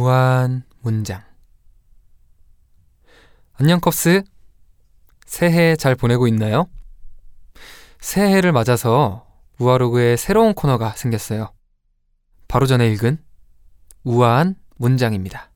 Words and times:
우아한 0.00 0.62
문장. 0.80 1.22
안녕 3.52 3.80
컵스. 3.80 4.22
새해 5.26 5.76
잘 5.76 5.94
보내고 5.94 6.26
있나요? 6.26 6.70
새해를 8.00 8.52
맞아서 8.52 9.26
우아로그에 9.58 10.16
새로운 10.16 10.54
코너가 10.54 10.92
생겼어요. 10.92 11.52
바로 12.48 12.64
전에 12.64 12.90
읽은 12.92 13.22
우아한 14.04 14.56
문장입니다. 14.76 15.50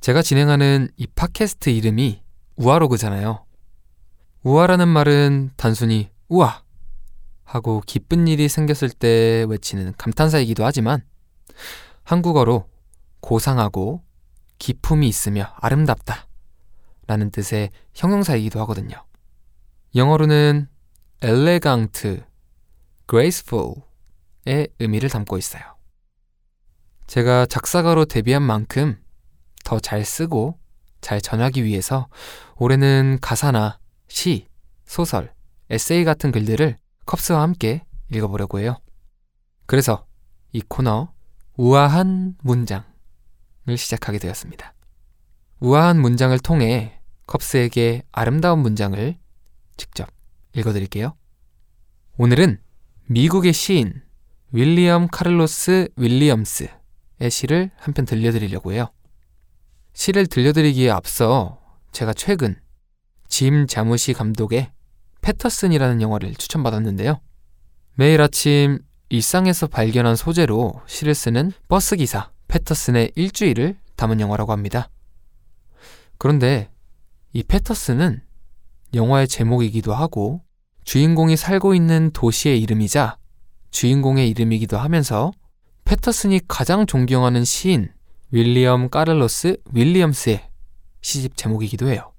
제가 0.00 0.22
진행하는 0.22 0.88
이 0.96 1.06
팟캐스트 1.06 1.68
이름이 1.68 2.22
우아로그잖아요. 2.56 3.44
우아라는 4.42 4.88
말은 4.88 5.50
단순히 5.58 6.08
우아 6.30 6.62
하고 7.44 7.82
기쁜 7.84 8.26
일이 8.26 8.48
생겼을 8.48 8.88
때 8.88 9.44
외치는 9.46 9.92
감탄사이기도 9.98 10.64
하지만 10.64 11.04
한국어로 12.02 12.66
고상하고 13.26 14.04
기품이 14.58 15.08
있으며 15.08 15.52
아름답다 15.56 16.28
라는 17.08 17.32
뜻의 17.32 17.70
형용사이기도 17.92 18.60
하거든요. 18.60 19.04
영어로는 19.96 20.68
elegant, 21.24 22.22
graceful의 23.08 24.68
의미를 24.78 25.08
담고 25.08 25.38
있어요. 25.38 25.62
제가 27.08 27.46
작사가로 27.46 28.04
데뷔한 28.04 28.42
만큼 28.42 29.02
더 29.64 29.80
잘 29.80 30.04
쓰고 30.04 30.60
잘 31.00 31.20
전하기 31.20 31.64
위해서 31.64 32.06
올해는 32.54 33.18
가사나 33.20 33.80
시, 34.06 34.46
소설, 34.84 35.34
에세이 35.68 36.04
같은 36.04 36.30
글들을 36.30 36.78
컵스와 37.06 37.42
함께 37.42 37.84
읽어보려고 38.12 38.60
해요. 38.60 38.78
그래서 39.66 40.06
이 40.52 40.62
코너 40.68 41.12
우아한 41.56 42.36
문장 42.42 42.84
을 43.68 43.76
시작하게 43.76 44.18
되었습니다. 44.18 44.74
우아한 45.60 46.00
문장을 46.00 46.38
통해 46.38 47.00
컵스에게 47.26 48.02
아름다운 48.12 48.60
문장을 48.60 49.16
직접 49.76 50.08
읽어드릴게요. 50.54 51.16
오늘은 52.18 52.60
미국의 53.06 53.52
시인 53.52 54.02
윌리엄 54.52 55.08
카를로스 55.08 55.88
윌리엄스의 55.96 56.70
시를 57.30 57.70
한 57.76 57.92
편 57.94 58.04
들려드리려고 58.04 58.72
해요. 58.72 58.92
시를 59.92 60.26
들려드리기에 60.26 60.90
앞서 60.90 61.60
제가 61.92 62.12
최근 62.12 62.54
짐 63.28 63.66
자무시 63.66 64.12
감독의 64.12 64.70
패터슨이라는 65.22 66.00
영화를 66.02 66.34
추천받았는데요. 66.36 67.20
매일 67.94 68.20
아침 68.20 68.78
일상에서 69.08 69.66
발견한 69.66 70.14
소재로 70.14 70.80
시를 70.86 71.14
쓰는 71.14 71.52
버스기사 71.68 72.30
패터슨의 72.56 73.12
일주일을 73.14 73.76
담은 73.96 74.20
영화라고 74.20 74.52
합니다. 74.52 74.88
그런데 76.18 76.70
이 77.32 77.42
패터슨은 77.42 78.22
영화의 78.94 79.28
제목이기도 79.28 79.94
하고 79.94 80.40
주인공이 80.84 81.36
살고 81.36 81.74
있는 81.74 82.10
도시의 82.12 82.60
이름이자 82.62 83.18
주인공의 83.70 84.30
이름이기도 84.30 84.78
하면서 84.78 85.32
패터슨이 85.84 86.40
가장 86.48 86.86
존경하는 86.86 87.44
시인 87.44 87.90
윌리엄 88.30 88.88
까를로스 88.88 89.58
윌리엄스의 89.72 90.48
시집 91.02 91.36
제목이기도 91.36 91.88
해요. 91.88 92.12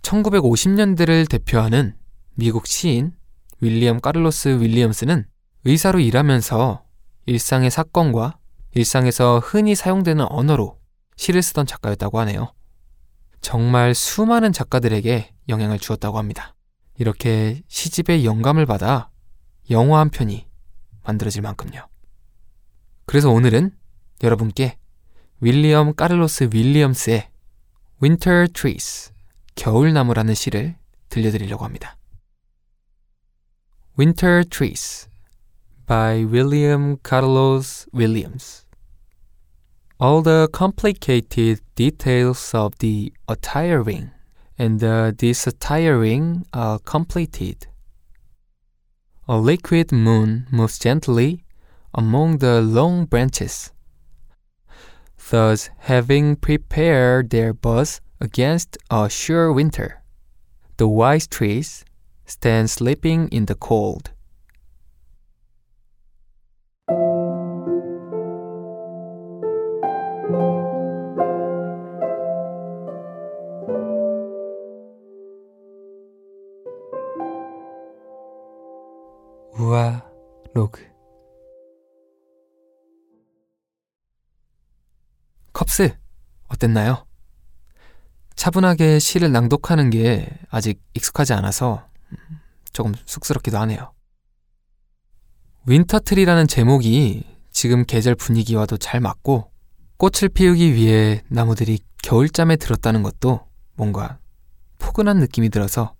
1950년대를 0.00 1.28
대표하는 1.28 1.94
미국 2.34 2.66
시인 2.66 3.12
윌리엄 3.60 4.00
까를로스 4.00 4.60
윌리엄스는 4.60 5.26
의사로 5.64 6.00
일하면서 6.00 6.82
일상의 7.26 7.70
사건과 7.70 8.38
일상에서 8.74 9.38
흔히 9.38 9.74
사용되는 9.74 10.24
언어로 10.30 10.78
시를 11.16 11.42
쓰던 11.42 11.66
작가였다고 11.66 12.18
하네요. 12.20 12.52
정말 13.40 13.94
수많은 13.94 14.52
작가들에게 14.52 15.34
영향을 15.48 15.78
주었다고 15.78 16.18
합니다. 16.18 16.54
이렇게 16.96 17.62
시집의 17.68 18.24
영감을 18.24 18.66
받아 18.66 19.10
영화 19.70 20.00
한 20.00 20.10
편이 20.10 20.46
만들어질 21.04 21.42
만큼요. 21.42 21.88
그래서 23.04 23.30
오늘은 23.30 23.76
여러분께 24.22 24.78
윌리엄 25.40 25.94
까를로스 25.94 26.50
윌리엄스의 26.52 27.28
Winter 28.02 28.48
Trees, 28.52 29.12
겨울나무라는 29.54 30.34
시를 30.34 30.76
들려드리려고 31.08 31.64
합니다. 31.64 31.96
Winter 33.98 34.44
Trees 34.48 35.08
by 35.86 36.24
William 36.24 36.96
Carlos 37.06 37.86
Williams. 37.92 38.61
All 40.02 40.20
the 40.20 40.48
complicated 40.52 41.60
details 41.76 42.54
of 42.54 42.76
the 42.78 43.12
attiring 43.28 44.10
and 44.58 44.82
uh, 44.82 45.12
the 45.12 45.14
disattiring 45.16 46.44
are 46.52 46.80
completed. 46.80 47.68
A 49.28 49.38
liquid 49.38 49.92
moon 49.92 50.48
moves 50.50 50.80
gently 50.80 51.44
among 51.94 52.38
the 52.38 52.60
long 52.60 53.04
branches, 53.04 53.70
thus 55.30 55.70
having 55.78 56.34
prepared 56.34 57.30
their 57.30 57.54
buds 57.54 58.00
against 58.20 58.76
a 58.90 59.08
sure 59.08 59.52
winter. 59.52 60.02
The 60.78 60.88
wise 60.88 61.28
trees 61.28 61.84
stand 62.26 62.70
sleeping 62.70 63.28
in 63.28 63.46
the 63.46 63.54
cold. 63.54 64.11
로그 80.54 80.86
컵스 85.52 85.96
어땠나요? 86.48 87.06
차분하게 88.36 88.98
시를 88.98 89.32
낭독하는 89.32 89.90
게 89.90 90.28
아직 90.50 90.82
익숙하지 90.94 91.32
않아서 91.34 91.88
조금 92.72 92.94
쑥스럽기도 93.06 93.58
하네요. 93.58 93.92
Winter 95.66 95.97
Tree라는 95.97 96.48
제목이 96.48 97.24
지금 97.50 97.84
계절 97.84 98.14
분위기와도 98.14 98.78
잘 98.78 99.00
맞고 99.00 99.50
꽃을 99.96 100.30
피우기 100.30 100.74
위해 100.74 101.22
나무들이 101.28 101.78
겨울잠에 102.02 102.56
들었다는 102.56 103.02
것도 103.02 103.46
뭔가 103.74 104.18
포근한 104.78 105.18
느낌이 105.18 105.50
들어서 105.50 105.94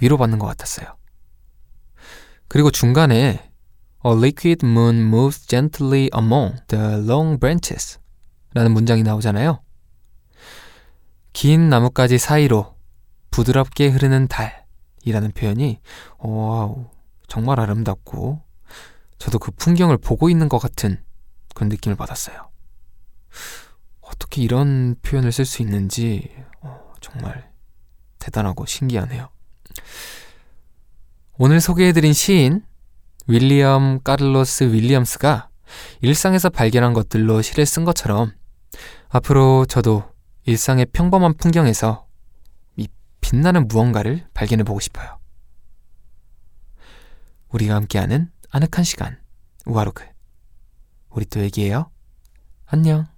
위로받는 0.00 0.38
것 0.38 0.46
같았어요. 0.46 0.96
그리고 2.48 2.70
중간에 2.70 3.52
A 4.06 4.12
liquid 4.12 4.66
moon 4.66 5.00
moves 5.04 5.46
gently 5.46 6.10
among 6.14 6.60
the 6.68 6.84
long 7.08 7.38
branches 7.38 7.98
라는 8.52 8.72
문장이 8.72 9.02
나오잖아요. 9.02 9.60
긴 11.32 11.68
나뭇가지 11.70 12.18
사이로 12.18 12.76
부드럽게 13.30 13.88
흐르는 13.88 14.28
달이라는 14.28 15.32
표현이 15.32 15.80
오, 16.18 16.90
정말 17.28 17.58
아름답고 17.60 18.42
저도 19.18 19.38
그 19.38 19.50
풍경을 19.52 19.96
보고 19.96 20.28
있는 20.28 20.48
것 20.48 20.58
같은 20.58 21.02
그런 21.54 21.68
느낌을 21.70 21.96
받았어요. 21.96 22.50
어떻게 24.02 24.42
이런 24.42 24.96
표현을 25.02 25.32
쓸 25.32 25.46
수 25.46 25.62
있는지 25.62 26.30
어, 26.60 26.92
정말 27.00 27.50
대단하고 28.18 28.66
신기하네요. 28.66 29.30
오늘 31.38 31.60
소개해드린 31.60 32.12
시인 32.12 32.64
윌리엄 33.26 34.02
까를로스 34.02 34.64
윌리엄스가 34.64 35.48
일상에서 36.02 36.50
발견한 36.50 36.92
것들로 36.92 37.42
시를 37.42 37.66
쓴 37.66 37.84
것처럼 37.84 38.32
앞으로 39.08 39.64
저도 39.66 40.04
일상의 40.44 40.86
평범한 40.86 41.34
풍경에서 41.34 42.06
이 42.76 42.88
빛나는 43.20 43.68
무언가를 43.68 44.26
발견해 44.34 44.62
보고 44.62 44.80
싶어요. 44.80 45.18
우리가 47.48 47.74
함께하는 47.76 48.30
아늑한 48.50 48.84
시간 48.84 49.18
우아로그 49.64 50.04
우리 51.08 51.24
또 51.24 51.40
얘기해요. 51.40 51.90
안녕. 52.66 53.13